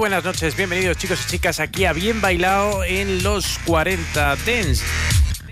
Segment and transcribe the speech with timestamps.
[0.00, 4.82] Buenas noches, bienvenidos chicos y chicas aquí a Bien Bailado en los 40 Dens.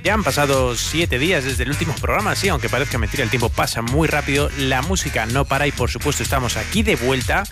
[0.02, 3.50] Ya han pasado siete días desde el último programa, sí, aunque parezca mentira, el tiempo
[3.50, 7.44] pasa muy rápido, la música no para y por supuesto estamos aquí de vuelta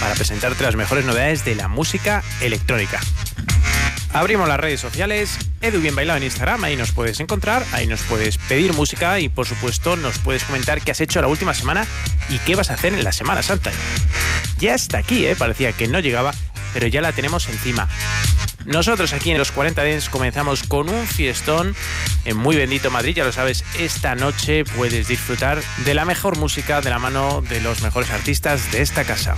[0.00, 2.98] para presentarte las mejores novedades de la música electrónica.
[4.12, 8.02] Abrimos las redes sociales, Edu Bien Bailado en Instagram, ahí nos puedes encontrar, ahí nos
[8.02, 11.86] puedes pedir música y por supuesto nos puedes comentar qué has hecho la última semana
[12.28, 13.70] y qué vas a hacer en la Semana Santa.
[14.60, 15.36] Ya está aquí, ¿eh?
[15.36, 16.34] parecía que no llegaba,
[16.72, 17.88] pero ya la tenemos encima.
[18.66, 21.74] Nosotros aquí en los 40 Dents comenzamos con un fiestón
[22.24, 26.80] en muy bendito Madrid, ya lo sabes, esta noche puedes disfrutar de la mejor música
[26.80, 29.36] de la mano de los mejores artistas de esta casa.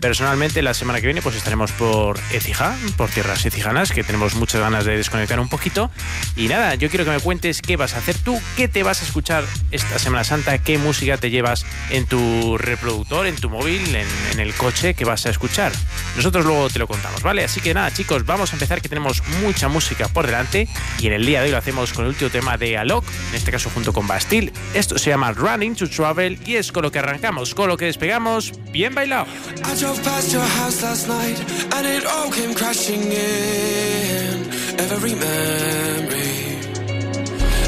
[0.00, 4.60] Personalmente, la semana que viene, pues estaremos por Ecija, por tierras ecijanas, que tenemos muchas
[4.60, 5.90] ganas de desconectar un poquito.
[6.36, 9.02] Y nada, yo quiero que me cuentes qué vas a hacer tú, qué te vas
[9.02, 13.82] a escuchar esta Semana Santa, qué música te llevas en tu reproductor, en tu móvil,
[13.94, 15.72] en, el coche que vas a escuchar.
[16.16, 17.44] Nosotros luego te lo contamos, ¿vale?
[17.44, 20.68] Así que nada, chicos, vamos a empezar que tenemos mucha música por delante
[21.00, 23.34] y en el día de hoy lo hacemos con el último tema de Alok, en
[23.34, 24.52] este caso junto con Bastille.
[24.74, 27.86] Esto se llama Running to Travel y es con lo que arrancamos, con lo que
[27.86, 28.52] despegamos.
[28.70, 29.26] Bien bailado.
[29.88, 31.38] I drove past your house last night
[31.74, 34.34] and it all came crashing in.
[34.92, 36.36] Every memory.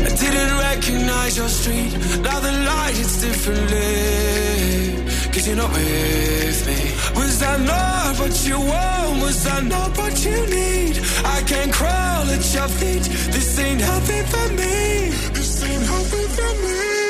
[0.07, 1.93] I didn't recognize your street.
[2.21, 5.01] Now the light hits differently.
[5.33, 6.81] Cause you're not with me.
[7.19, 9.23] Was that not what you want?
[9.23, 11.01] Was that not what you need?
[11.25, 13.05] I can't crawl at your feet.
[13.33, 15.09] This ain't healthy for me.
[15.37, 17.10] This ain't healthy for me.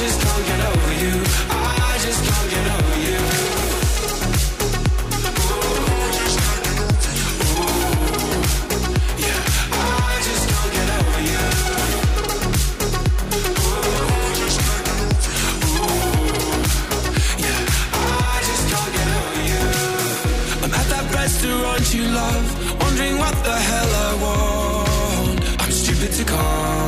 [0.00, 1.14] just can't get over you.
[1.50, 3.18] I just can't get over you.
[21.12, 22.46] Restaurant you love,
[22.80, 25.60] wondering what the hell I want.
[25.60, 26.79] I'm stupid to call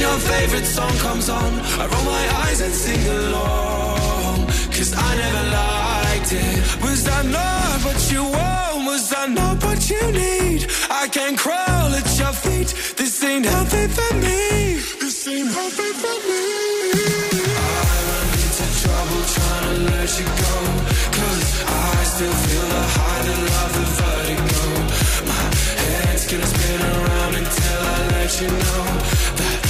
[0.00, 1.52] your favorite song comes on.
[1.78, 4.46] I roll my eyes and sing along.
[4.74, 6.82] Cause I never liked it.
[6.82, 8.86] Was that not what you want?
[8.86, 10.60] Was that not what you need?
[10.90, 12.70] I can crawl at your feet.
[12.96, 14.80] This ain't healthy for me.
[15.02, 16.44] This ain't healthy for me.
[17.52, 20.56] I run into trouble trying let you go.
[21.18, 24.64] Cause I still feel the high, the love, the vertigo.
[25.28, 25.44] My
[25.82, 28.84] head's gonna spin around until I let you know
[29.40, 29.69] that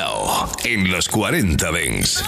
[0.00, 2.24] Bailao en los 40 Dents.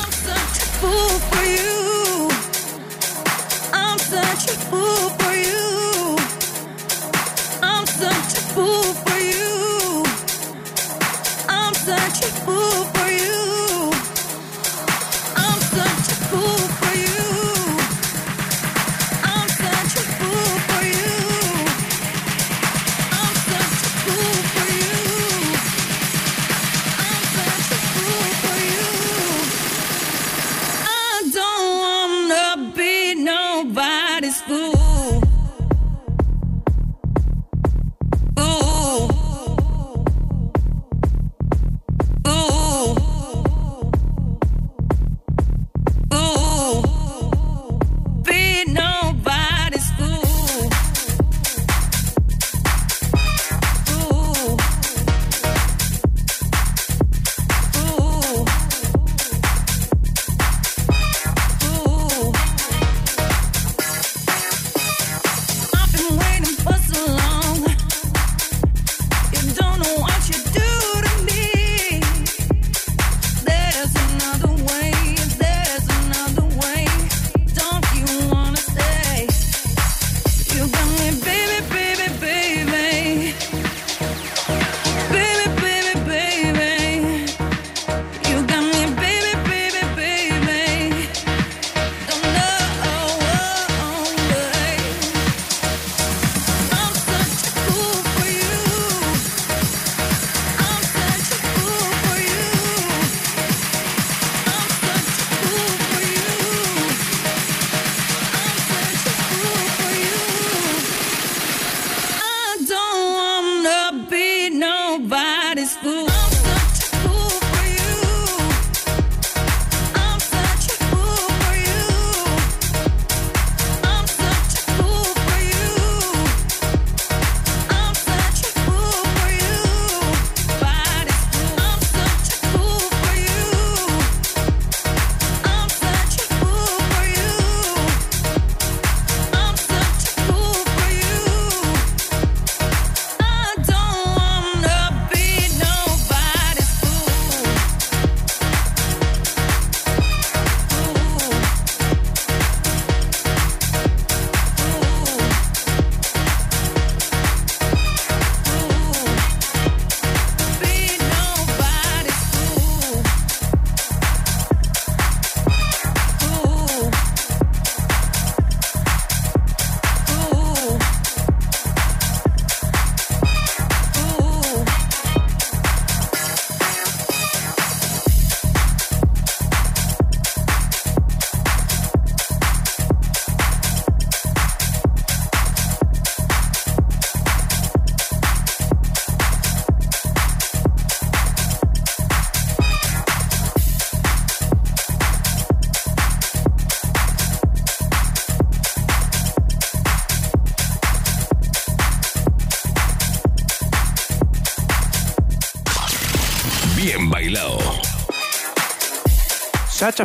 [34.33, 34.72] school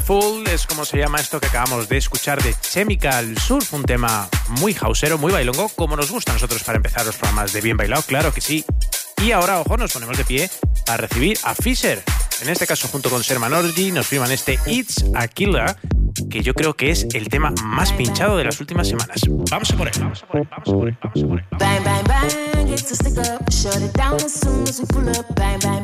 [0.02, 4.28] Full es como se llama esto que acabamos de escuchar de Chemical Surf, un tema
[4.48, 7.78] muy hausero, muy bailongo, como nos gusta a nosotros para empezar los programas de Bien
[7.78, 8.64] Bailado, claro que sí.
[9.24, 10.50] Y ahora, ojo, nos ponemos de pie
[10.86, 12.04] para recibir a Fisher.
[12.42, 15.76] En este caso, junto con Sherman Orgy, nos firman este It's a Killer,
[16.30, 19.22] que yo creo que es el tema más pinchado de las últimas semanas.
[19.50, 21.40] Vamos a por él, vamos a por él, vamos a por él, vamos a por
[21.40, 21.46] él.
[21.58, 25.10] Bang, bang, bang, it's a stick up, shut it down as soon as we pull
[25.10, 25.84] up, bang, bang.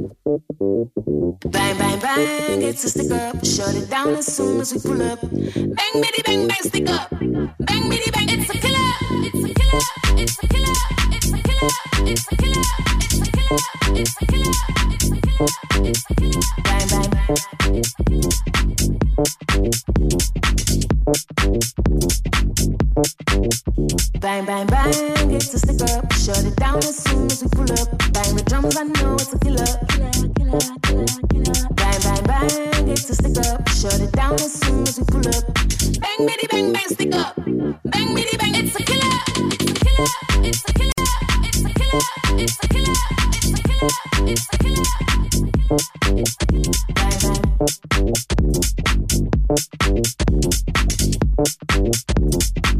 [0.31, 3.45] Bang, bang, bang, it's a stick up.
[3.45, 5.19] Shut it down as soon as we pull up.
[5.19, 7.09] Bang, bitty, bang, bang, stick up.
[7.09, 8.93] Bang, bitty, bang, it's a killer.
[9.27, 9.81] It's a killer.
[10.21, 10.73] It's a killer.
[11.11, 11.67] It's a killer.
[12.07, 12.63] It's a killer.
[13.99, 14.55] It's a killer.
[14.79, 15.49] It's a killer.
[15.89, 16.39] It's a killer.
[16.63, 17.09] Bang, bang.
[18.05, 18.90] Bang,
[24.51, 26.11] bang, bang, it's a stick up.
[26.13, 27.87] Shut it down as soon as we pull up.
[28.11, 29.65] Bang the drums, I know it's a killer.
[29.95, 33.69] killer, killer, killer bang, bang, bang, it's a stick up.
[33.69, 35.43] Shut it down as soon as we pull up.
[36.01, 37.35] Bang, biddy, bang, bang, stick up.
[37.85, 39.19] Bang, biddy, bang, it's a killer.
[39.39, 40.09] It's a killer,
[40.43, 41.07] it's a killer,
[41.47, 42.01] it's a killer,
[42.43, 42.97] it's a killer,
[43.31, 43.95] it's a killer,
[44.27, 44.85] it's a killer.
[46.95, 47.17] Bang,
[52.51, 52.70] bang.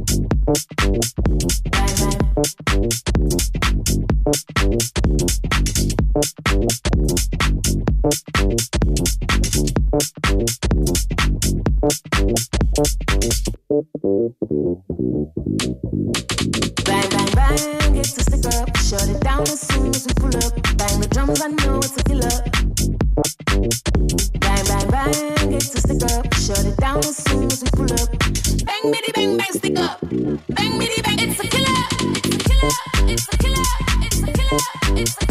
[28.84, 30.00] Bitty, bang, bang, stick up.
[30.02, 31.20] Bang, bang.
[31.20, 31.68] It's a killer.
[33.08, 33.66] It's a killer.
[34.02, 34.60] It's a killer.
[34.98, 35.31] It's a killer.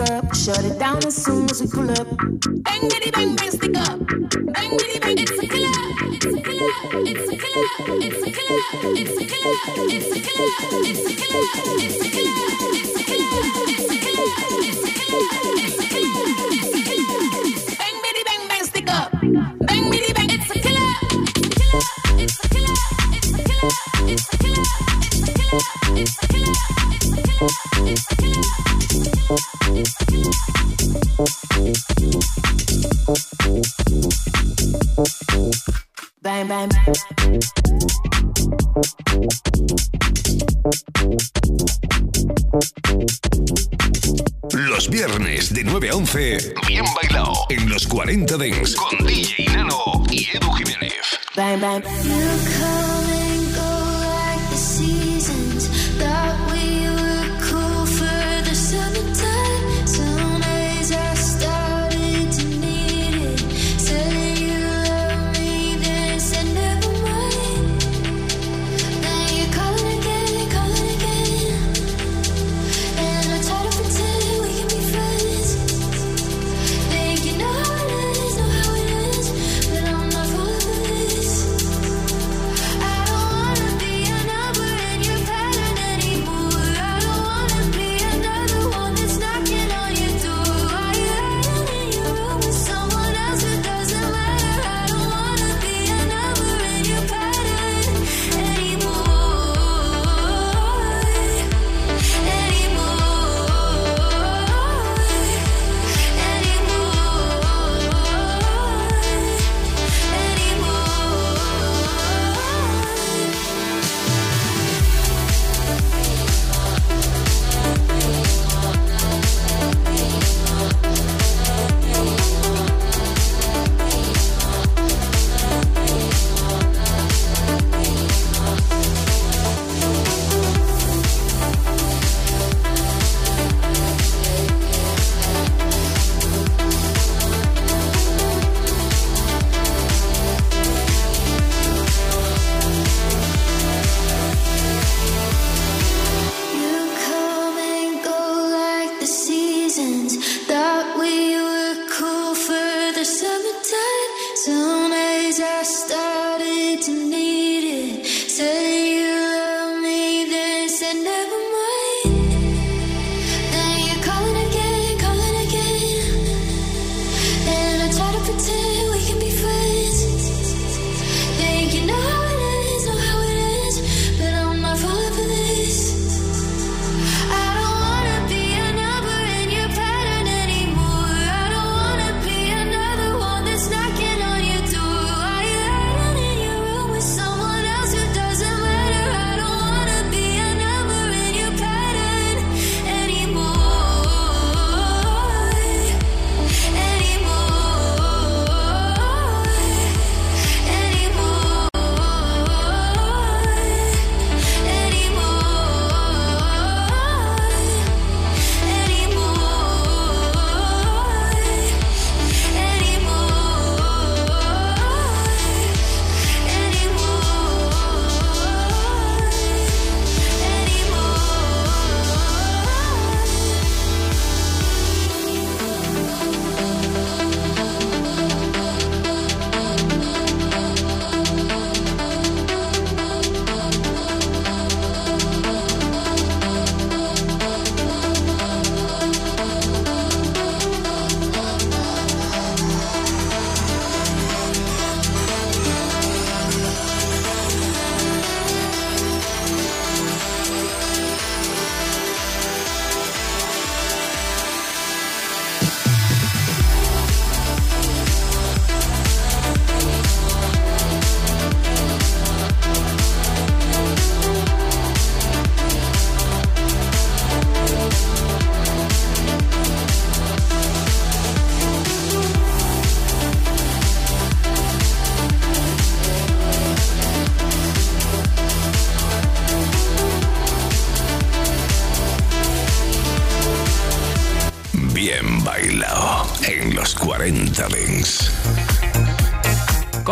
[0.00, 0.34] up.
[0.34, 2.06] Shut it down as soon as we pull up.
[2.62, 3.98] Bang, bitty, bang, bang, stick up.
[4.54, 5.70] Bang, bitty, bang, it's a killer.
[6.12, 6.72] It's a killer.
[7.08, 7.68] It's a killer.
[8.04, 8.62] It's a killer.
[8.98, 9.58] It's a killer.
[9.88, 10.58] It's a killer.
[10.84, 11.46] It's a killer.
[11.80, 12.48] It's a killer.
[12.78, 13.42] It's a killer.
[13.66, 14.26] It's a killer.
[14.68, 15.26] It's a killer.
[15.58, 16.18] It's a killer.
[16.54, 17.76] It's a killer.
[17.78, 19.10] Bang, bitty, bang, bang, stick up.
[19.66, 20.90] Bang, bitty, bang, It's a killer.
[21.12, 21.82] It's a killer.
[22.18, 22.76] It's a killer.
[23.16, 23.72] it's a killer.
[24.12, 24.97] It's a killer.
[44.52, 48.97] Los viernes de 9 a 11, bien bailado en los 40 Dents con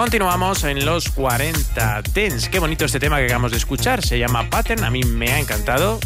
[0.07, 2.49] Continuamos en los 40 Dents.
[2.49, 4.07] Qué bonito este tema que acabamos de escuchar.
[4.07, 4.85] Se llama Pattern.
[4.85, 5.99] A mí me ha encantado.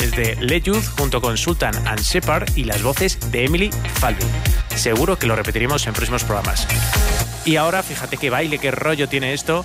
[0.00, 3.70] Es de Le Youth junto con Sultan and Shepard y las voces de Emily
[4.00, 4.26] Falvey.
[4.74, 6.66] Seguro que lo repetiremos en próximos programas.
[7.44, 9.64] Y ahora, fíjate qué baile, qué rollo tiene esto.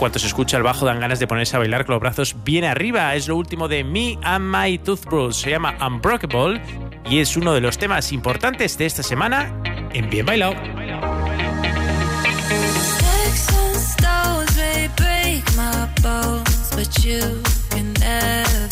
[0.00, 2.64] Cuando se escucha el bajo dan ganas de ponerse a bailar con los brazos bien
[2.64, 3.14] arriba.
[3.14, 5.44] Es lo último de Me and My Toothbrush.
[5.44, 6.60] Se llama Unbreakable
[7.08, 9.54] y es uno de los temas importantes de esta semana
[9.92, 10.81] en Bien Bailado.
[16.02, 17.20] bones, but you
[17.70, 18.71] can never.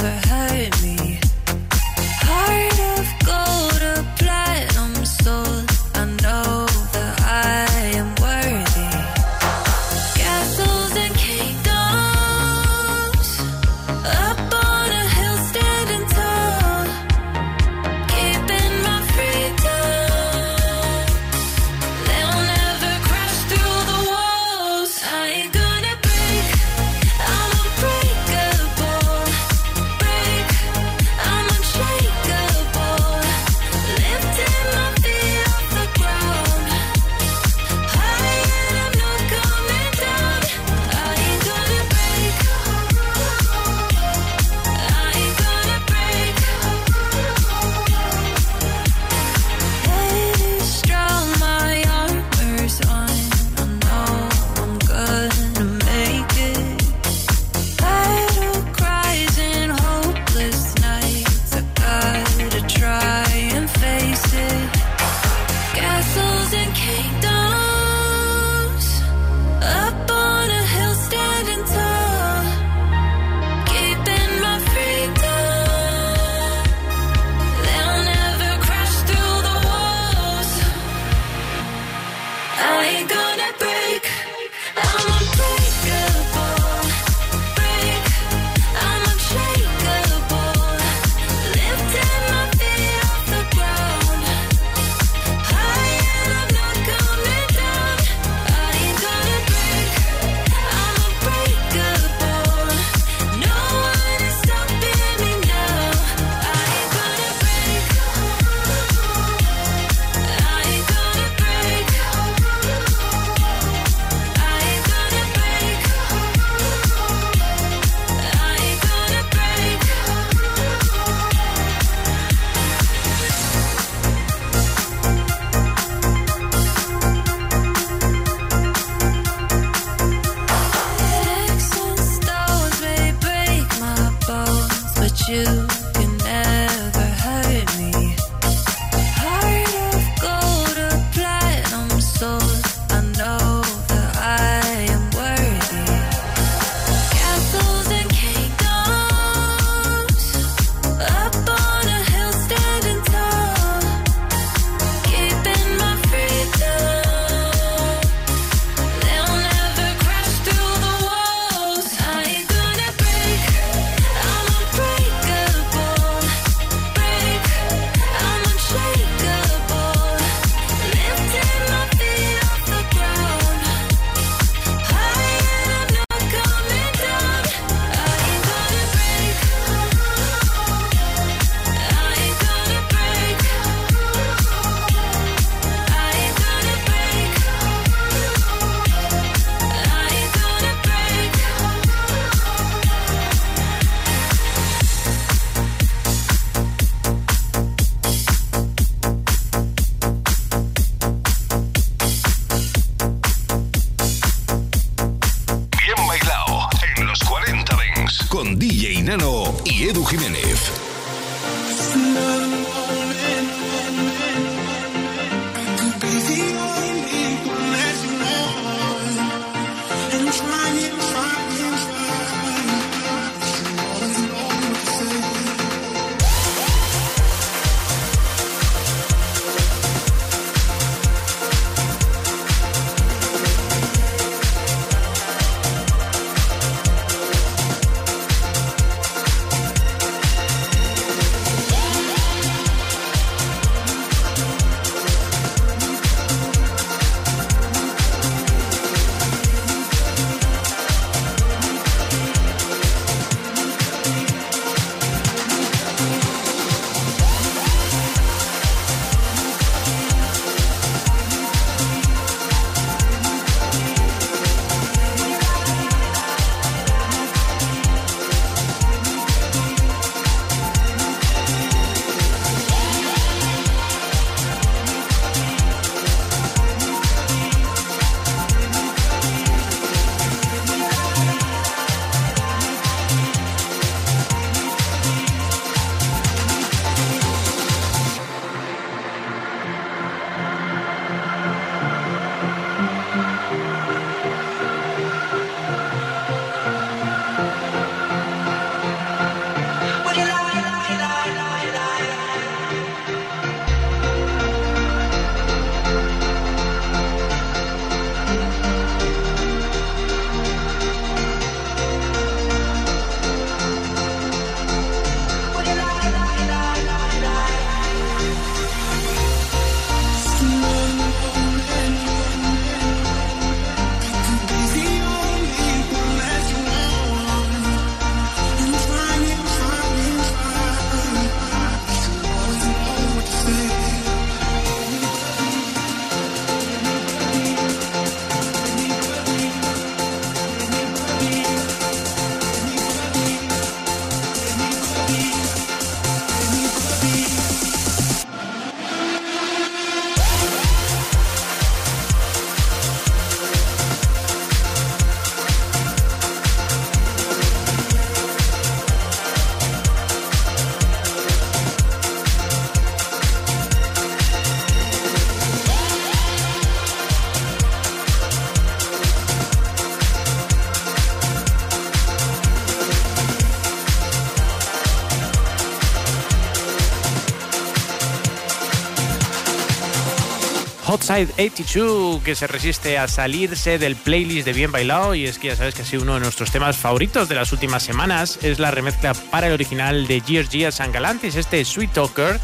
[381.11, 385.49] Hotside 82 que se resiste a salirse del playlist de Bien Bailado y es que
[385.49, 388.39] ya sabes que ha sido uno de nuestros temas favoritos de las últimas semanas.
[388.43, 392.39] Es la remezcla para el original de Georgia San Galantis, este Sweet Talker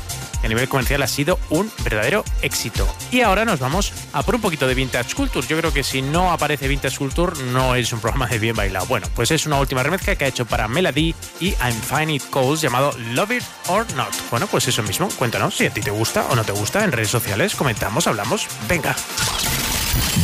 [0.47, 2.89] a nivel comercial ha sido un verdadero éxito.
[3.11, 5.47] Y ahora nos vamos a por un poquito de Vintage Culture.
[5.47, 8.87] Yo creo que si no aparece Vintage Culture no es un programa de bien bailado.
[8.87, 12.23] Bueno, pues es una última remezcla que ha hecho para Melody y I'm Fine It
[12.31, 14.15] Calls llamado Love It or Not.
[14.31, 15.09] Bueno, pues eso mismo.
[15.17, 17.55] Cuéntanos si a ti te gusta o no te gusta en redes sociales.
[17.55, 18.47] Comentamos, hablamos.
[18.69, 18.95] Venga.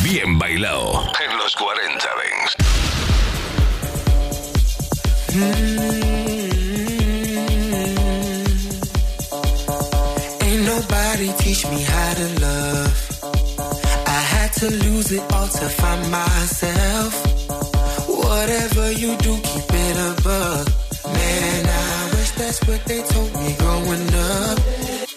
[0.03, 2.07] Bien bailado en los 40
[5.35, 6.02] Vengs.
[11.13, 13.19] Nobody teach me how to love.
[14.07, 17.13] I had to lose it all to find myself.
[18.09, 20.65] Whatever you do, keep it above.
[21.05, 25.12] Man, I wish that's what they told me growing up.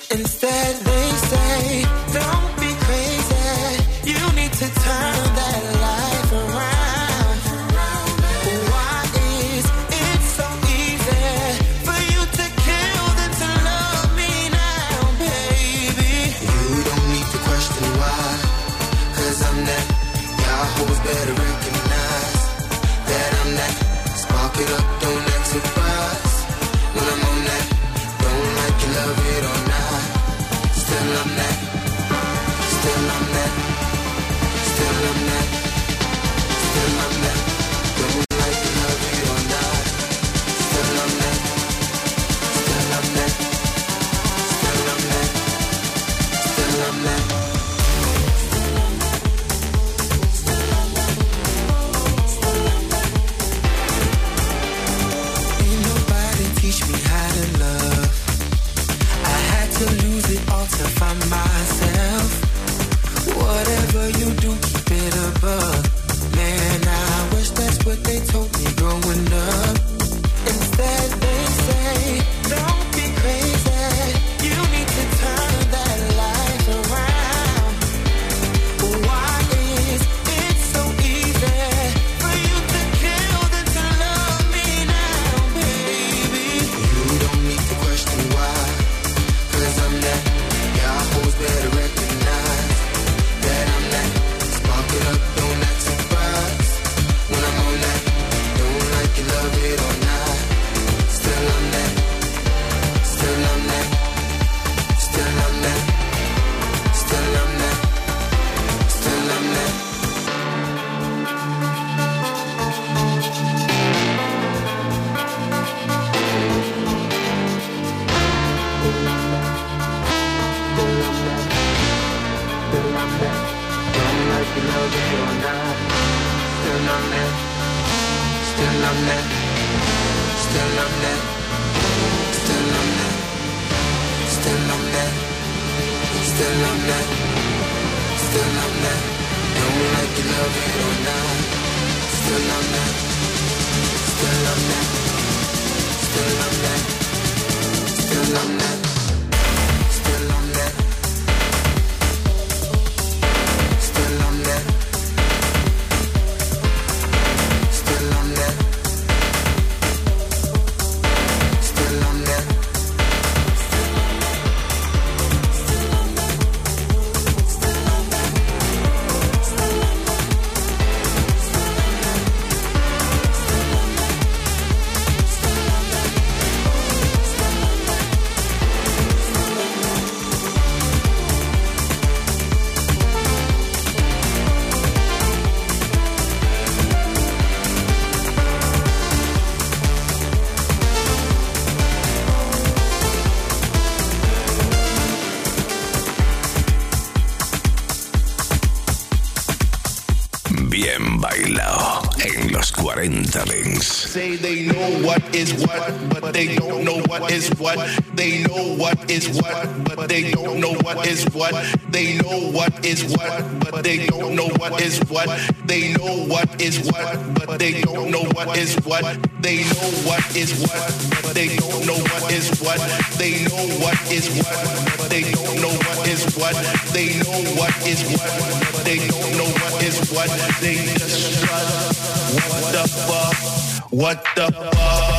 [204.17, 207.77] Say they know what is what, but they don't know what is what.
[208.15, 211.53] They know what is what, but they don't know what is what.
[211.91, 215.29] They know what is what, but they don't know what is what.
[215.67, 219.05] They know what is what, but they don't know what is what.
[219.45, 220.89] They know what is what,
[221.21, 222.81] but they don't know what is what.
[223.21, 226.57] They know what is what, but they don't know what is what.
[226.97, 228.33] They know what is what,
[228.73, 230.31] but they don't know what is what.
[230.65, 232.01] They just trust.
[232.33, 233.76] What the fuck?
[233.91, 235.17] What the fuck?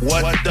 [0.00, 0.43] What?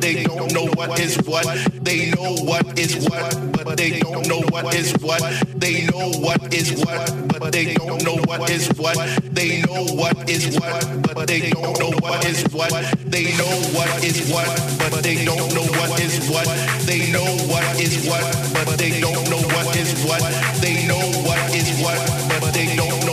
[0.00, 1.46] They don't know what is what.
[1.84, 5.20] They know what is what, but they don't know what is what.
[5.56, 8.96] They know what is what, but they don't know what is what.
[9.34, 12.72] They know what is what, but they don't know what is what.
[13.04, 16.46] They know what is what, but they don't know what is what.
[16.86, 20.22] They know what is what, but they don't know what is what.
[20.60, 23.09] They know what is what, but they don't know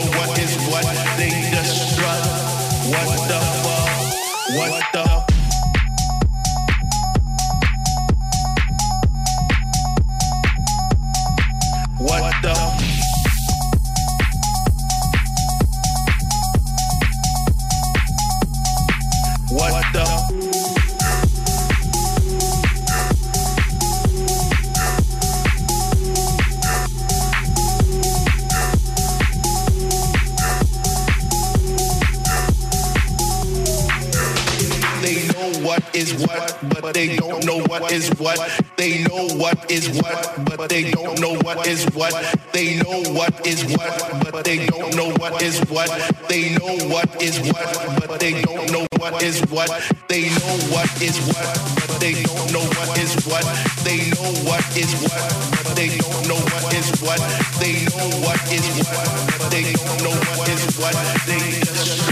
[35.98, 38.38] is what, but they don't know what is what.
[38.76, 42.14] They know what is what, but they don't know what is what.
[42.52, 45.90] They know what is what, but they don't know what is what.
[46.28, 49.70] They know what is what, but they don't know what is what.
[50.08, 51.50] They know what is what,
[51.82, 53.44] but they don't know what is what.
[53.82, 55.18] They know what is what,
[55.50, 57.20] but they don't know what is what.
[57.58, 60.94] They know what is what, but they don't know what is what.
[61.26, 62.06] They just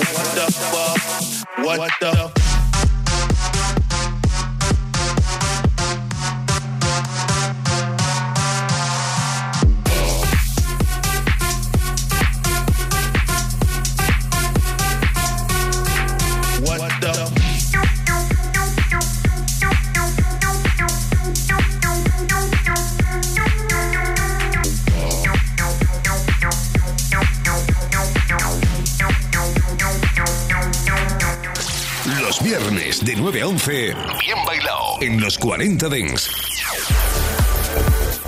[0.00, 1.00] What the fuck?
[1.64, 2.45] What the
[33.06, 33.72] de 9 a 11,
[34.18, 36.28] bien bailado en los 40 Dents.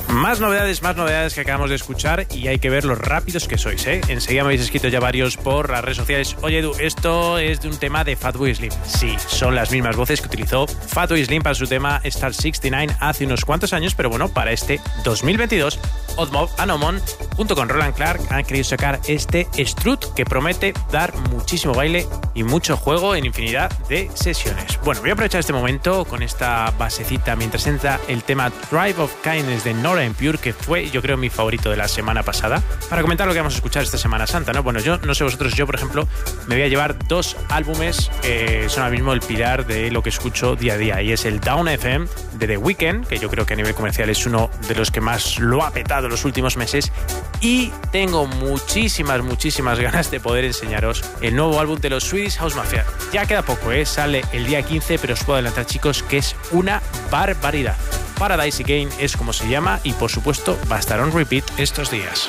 [0.08, 3.58] Más novedades, más novedades que acabamos de escuchar y hay que ver lo rápidos que
[3.58, 4.00] sois, ¿eh?
[4.08, 6.36] Enseguida me habéis escrito ya varios por las redes sociales.
[6.42, 8.70] Oye, Edu, esto es de un tema de Fatboy Slim.
[8.84, 13.26] Sí, son las mismas voces que utilizó Fatboy Slim para su tema Star 69 hace
[13.26, 15.78] unos cuantos años, pero bueno, para este 2022,
[16.18, 17.00] Oddmob Anomon,
[17.37, 22.42] junto con Roland Clark, han querido sacar este Strut que promete dar muchísimo baile y
[22.42, 24.78] mucho juego en infinidad de sesiones.
[24.85, 29.14] Bueno, voy a aprovechar este momento con esta basecita mientras entra el tema Drive of
[29.22, 32.62] Kindness de Nora en Pure, que fue yo creo mi favorito de la semana pasada,
[32.90, 34.62] para comentar lo que vamos a escuchar esta Semana Santa, ¿no?
[34.62, 36.09] Bueno, yo no sé vosotros, yo por ejemplo
[36.48, 40.09] me voy a llevar dos álbumes que son ahora mismo el pilar de lo que
[40.09, 42.07] escucho día a día y es el Down FM
[42.38, 45.01] de The Weeknd, que yo creo que a nivel comercial es uno de los que
[45.01, 46.92] más lo ha petado los últimos meses
[47.40, 52.55] y tengo muchísimas, muchísimas ganas de poder enseñaros el nuevo álbum de los Swedish House
[52.55, 52.85] Mafia.
[53.12, 53.85] Ya queda poco, ¿eh?
[53.85, 57.77] sale el día 15, pero os puedo adelantar chicos que es una barbaridad.
[58.18, 62.29] Paradise Again es como se llama y por supuesto va a on repeat estos días.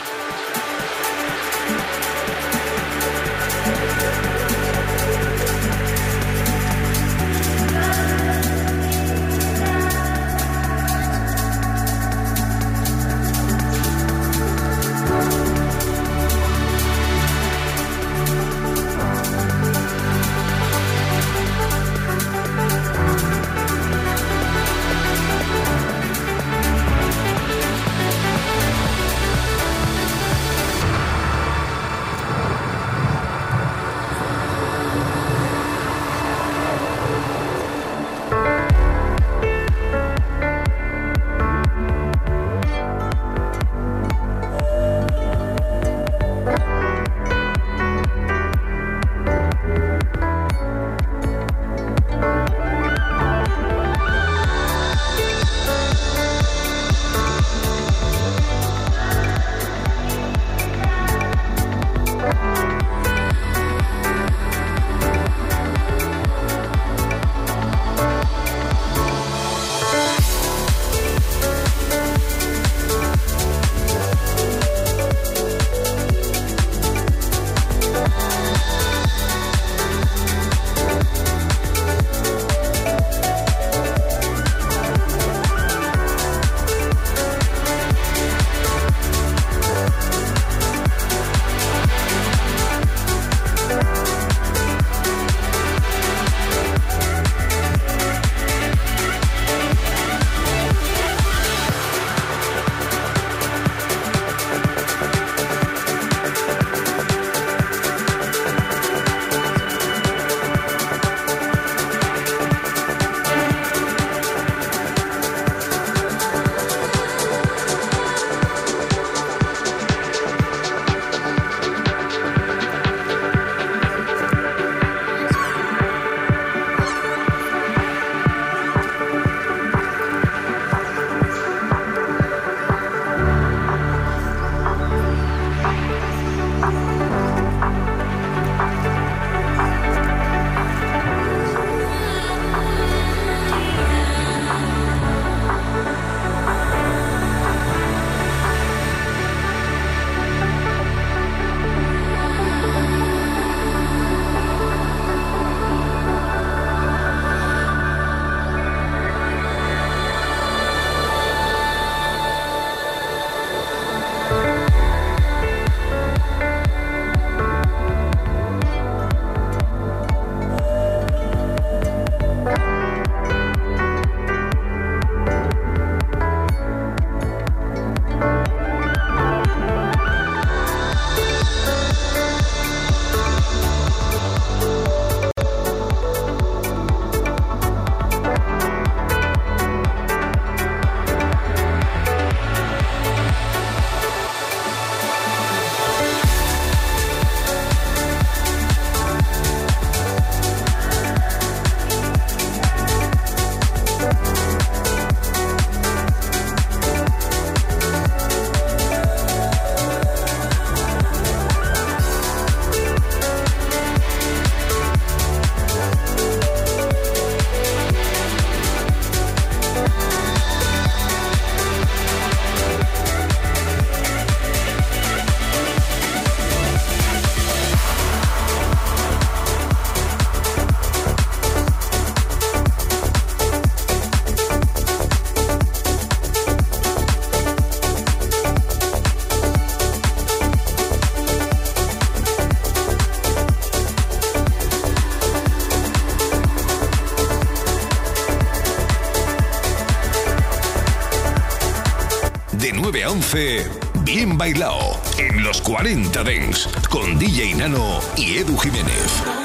[256.90, 259.39] Con DJ Nano y Edu Jiménez.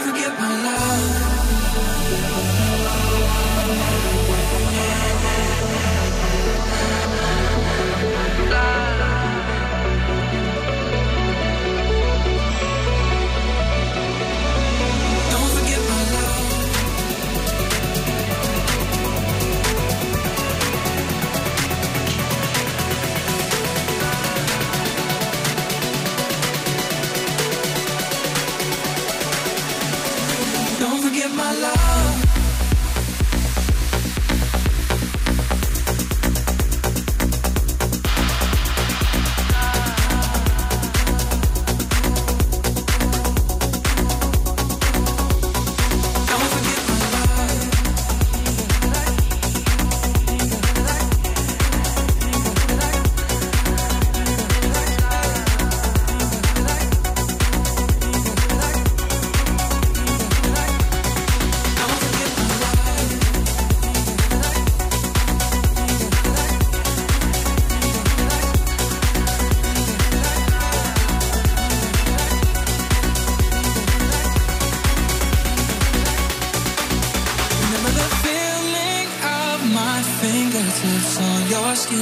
[80.85, 81.99] fingertips on your skin.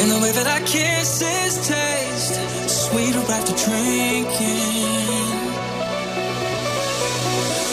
[0.00, 2.34] In the way that our kisses taste,
[2.68, 5.28] sweeter after drinking.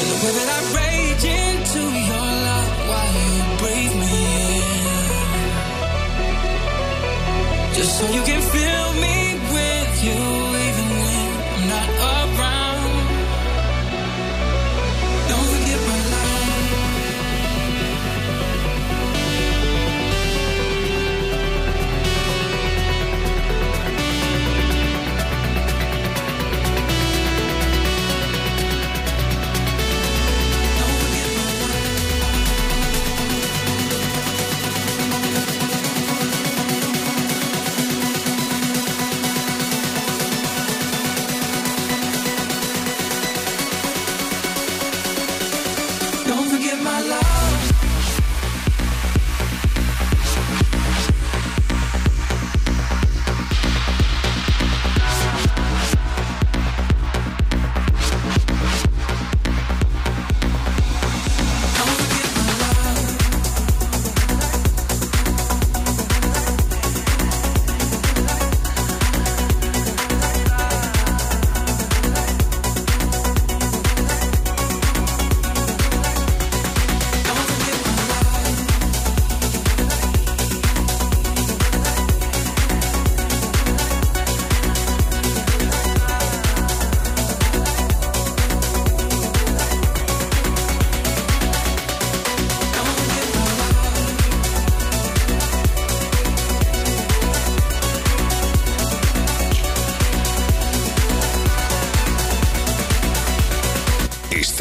[0.02, 4.18] In the way that I rage into your love while you breathe me
[4.56, 4.74] in.
[7.76, 9.18] Just so you can fill me
[9.54, 10.35] with you.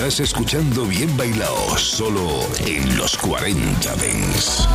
[0.04, 4.68] Estás escuchando Bien Bailado, solo en los 40 Dents.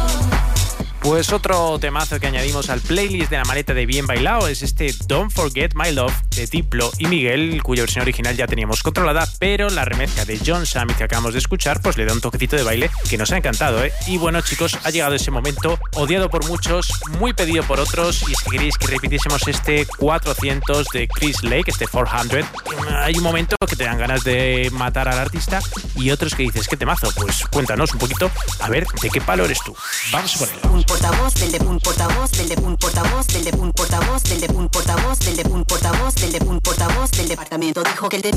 [1.02, 4.92] Pues otro temazo que añadimos al playlist de la maleta de Bien Bailado es este
[5.06, 9.70] Don't Forget My Love de Diplo y Miguel, cuya versión original ya teníamos controlada, pero
[9.70, 12.64] la remezcla de John Summit que acabamos de escuchar, pues le da un toquecito de
[12.64, 13.92] baile que nos ha encantado, ¿eh?
[14.08, 18.34] Y bueno, chicos, ha llegado ese momento, odiado por muchos, muy pedido por otros, y
[18.36, 22.46] si queréis que repitiésemos este 400 de Chris Lake, este 400,
[23.04, 25.60] hay un momento que te dan ganas de matar al artista
[25.98, 27.12] y otros que dices, ¿qué temazo?
[27.16, 28.32] Pues cuéntanos un poquito,
[28.62, 29.76] a ver, ¿de qué palo eres tú?
[30.14, 30.38] Vamos
[35.70, 38.32] portavoz, del de un portavoz del departamento dijo que el de...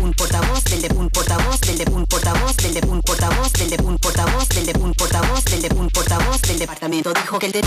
[0.00, 3.70] Un portavoz del de un portavoz del de un portavoz del de un portavoz del
[3.70, 7.46] de un portavoz del de un portavoz del de un portavoz del departamento dijo que
[7.46, 7.62] el de...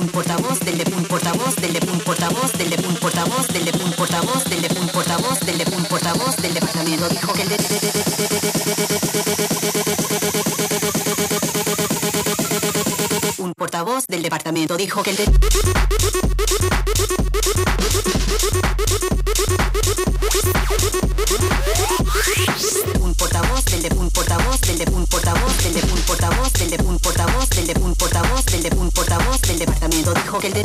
[0.00, 3.46] un portavoz del de un portavoz del de un portavoz del de un portavoz
[13.38, 15.16] Un portavoz del departamento dijo que el...
[23.00, 26.70] Un portavoz del de un portavoz del de un portavoz del de un portavoz del
[26.70, 30.46] de un portavoz del de un portavoz del de un portavoz del departamento dijo que
[30.46, 30.62] el de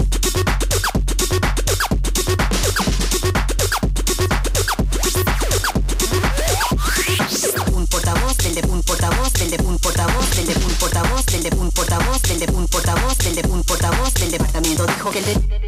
[9.58, 13.18] de un portavoz, del de un portavoz, del de un portavoz, del de un portavoz,
[13.20, 15.65] del de un portavoz del departamento dijo que el de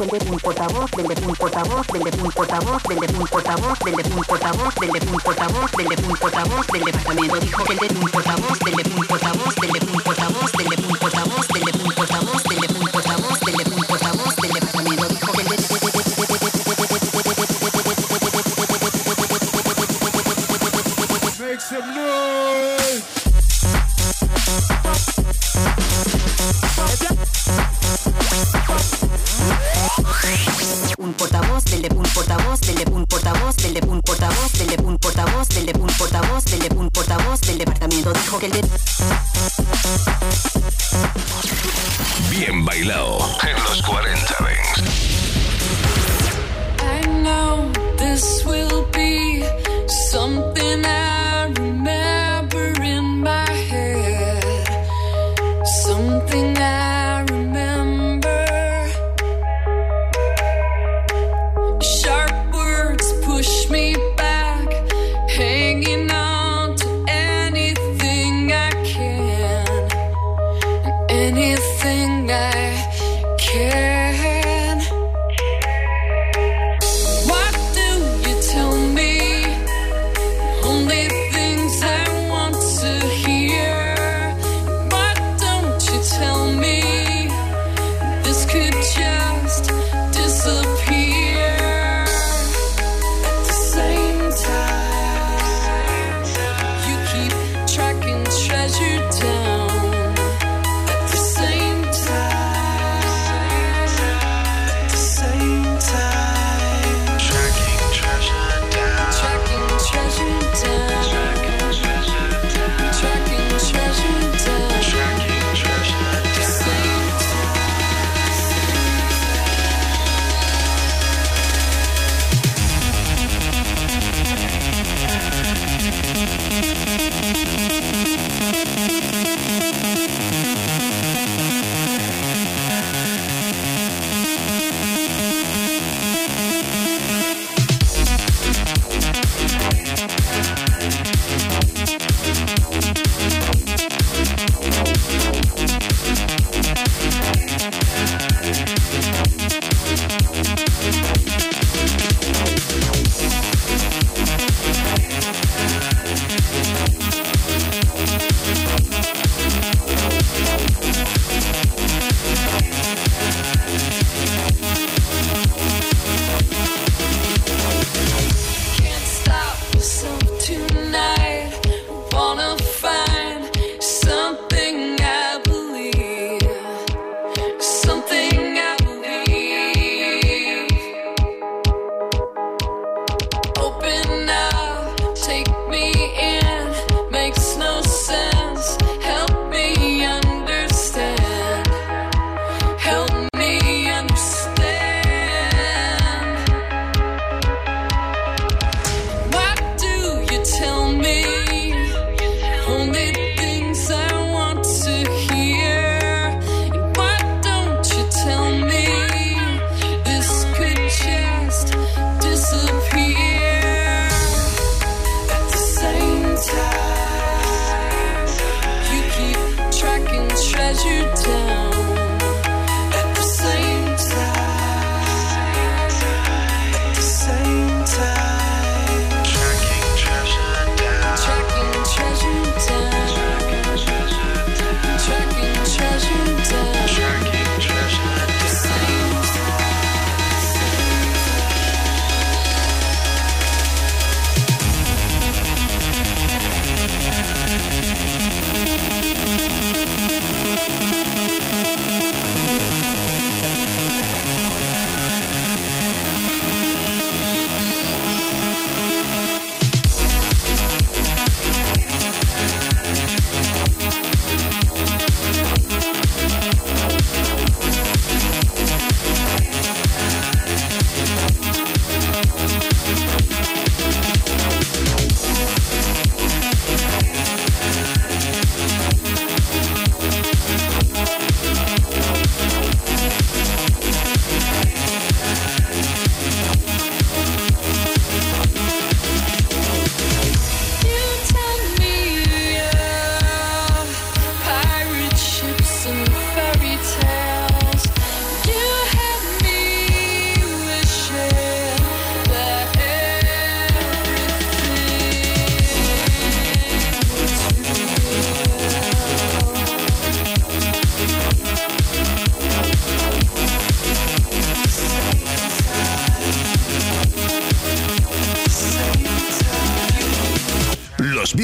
[0.00, 5.06] un portavoz, vende un portavoz, vende un portavoz, vende un portavoz, vende un portavoz, vende
[5.10, 9.03] un portavoz, vende un portavoz del departamento dijo vende un portavoz, vende un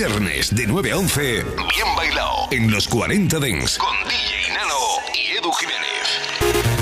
[0.00, 4.74] viernes de 9 a 11, bien bailado en los 40 Dents con DJ Nano
[5.12, 6.80] y Edu Jiménez.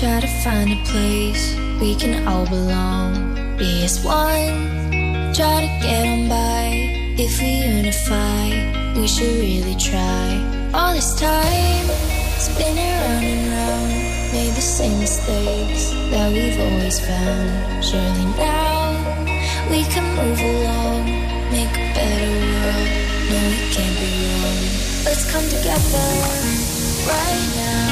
[0.00, 3.34] Try to find a place we can all belong.
[3.58, 5.32] Be as one.
[5.34, 6.64] Try to get on by.
[7.18, 8.48] If we unify,
[8.98, 10.40] we should really try.
[10.72, 11.86] All this time,
[12.40, 13.92] spinning round and round.
[14.32, 17.84] Made the same mistakes that we've always found.
[17.84, 18.96] Surely now
[19.68, 21.04] we can move along,
[21.52, 22.88] make a better world.
[23.28, 24.60] No, it can't be wrong.
[25.04, 26.08] Let's come together
[27.04, 27.89] right now.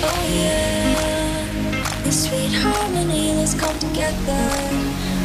[0.00, 4.44] Oh yeah, in sweet harmony, let's come together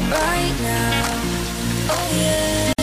[0.10, 1.22] right now.
[1.90, 2.74] Oh yeah,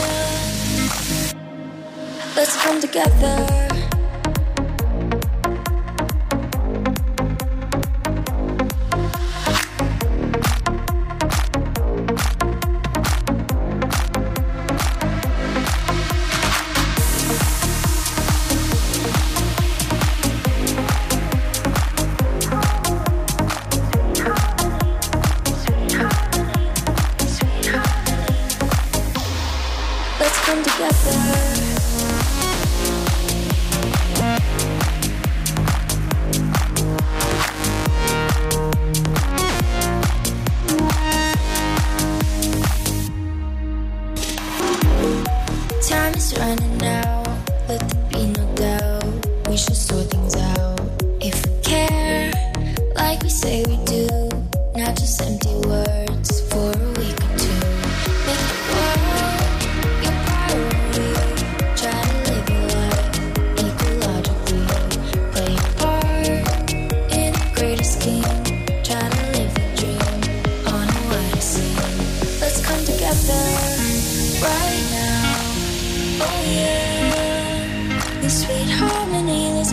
[2.37, 3.80] let's come together.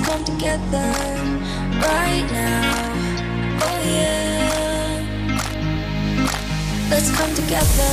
[0.08, 0.89] Come together
[1.84, 2.93] right now.
[3.62, 5.03] Oh yeah,
[6.89, 7.91] let's come together.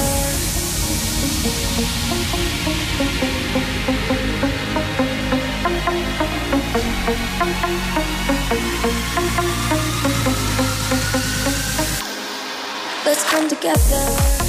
[13.05, 14.44] Let's come together.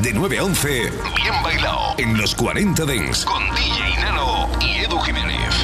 [0.00, 0.68] De 9 a 11,
[1.16, 5.54] bien bailado en los 40 Dents con DJ Nano y Edu Jiménez.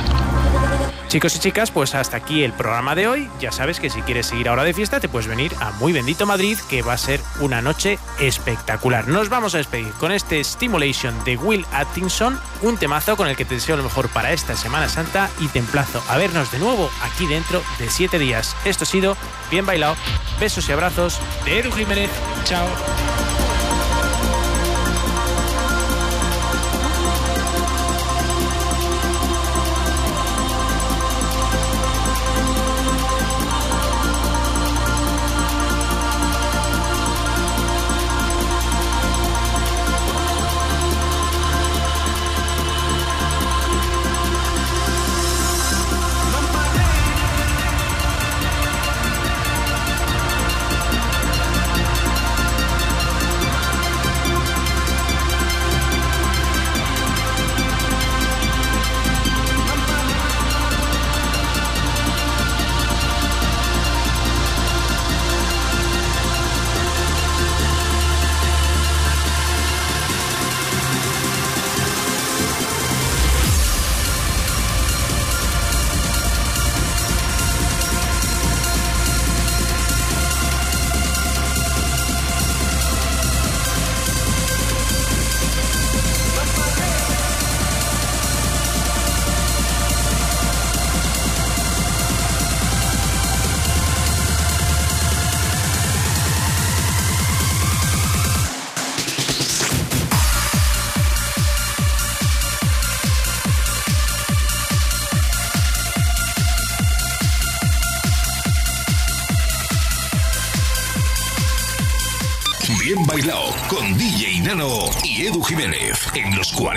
[1.08, 3.28] Chicos y chicas, pues hasta aquí el programa de hoy.
[3.38, 6.24] Ya sabes que si quieres seguir ahora de fiesta, te puedes venir a Muy Bendito
[6.24, 9.08] Madrid, que va a ser una noche espectacular.
[9.08, 13.44] Nos vamos a despedir con este Stimulation de Will Atkinson, un temazo con el que
[13.44, 16.90] te deseo lo mejor para esta Semana Santa y te emplazo a vernos de nuevo
[17.02, 18.56] aquí dentro de 7 días.
[18.64, 19.16] Esto ha sido
[19.50, 19.96] Bien Bailado.
[20.40, 22.10] Besos y abrazos de Edu Jiménez.
[22.44, 22.66] Chao.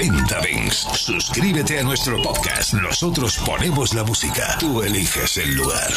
[0.08, 0.88] 40 Dents.
[0.94, 2.74] Suscríbete a nuestro podcast.
[2.74, 4.56] Nosotros ponemos la música.
[4.60, 5.92] Tú eliges el lugar.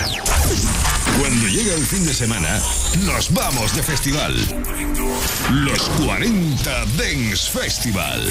[1.21, 2.59] Cuando llega el fin de semana,
[3.05, 4.35] nos vamos de festival.
[5.53, 8.23] Los 40 Dents Festival.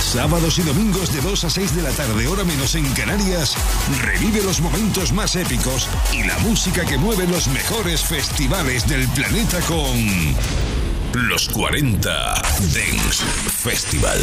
[0.00, 3.54] Sábados y domingos de 2 a 6 de la tarde, hora menos en Canarias,
[4.02, 9.60] revive los momentos más épicos y la música que mueve los mejores festivales del planeta
[9.60, 10.34] con
[11.14, 12.00] los 40
[12.72, 13.22] Dance
[13.62, 14.20] Festival.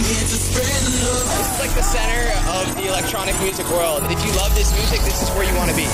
[0.00, 4.02] It's like the center of the electronic music world.
[4.04, 5.86] If you love this music, this is where you want to be.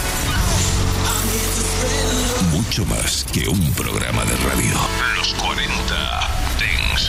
[2.53, 4.75] Mucho más que un programa de radio.
[5.17, 6.34] Los 40